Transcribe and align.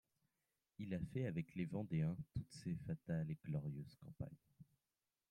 Il 0.79 0.99
fait 1.13 1.27
avec 1.27 1.53
les 1.53 1.65
Vendéens 1.65 2.17
toute 2.33 2.51
cette 2.51 2.81
fatale 2.87 3.29
et 3.29 3.37
glorieuse 3.45 3.95
campagne. 4.03 4.33